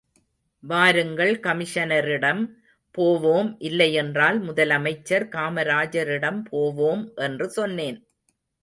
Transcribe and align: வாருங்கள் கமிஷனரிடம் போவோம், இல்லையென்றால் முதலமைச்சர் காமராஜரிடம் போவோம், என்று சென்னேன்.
வாருங்கள் 0.63 1.33
கமிஷனரிடம் 1.39 2.41
போவோம், 2.97 3.55
இல்லையென்றால் 3.59 4.39
முதலமைச்சர் 4.41 5.27
காமராஜரிடம் 5.35 6.41
போவோம், 6.49 7.03
என்று 7.15 7.47
சென்னேன். 7.55 7.99